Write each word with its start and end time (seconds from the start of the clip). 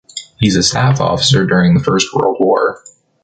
He’s 0.39 0.55
a 0.55 0.63
staff 0.63 0.99
officer 0.99 1.45
during 1.45 1.75
the 1.75 1.83
First 1.83 2.11
World 2.15 2.37
War. 2.39 2.83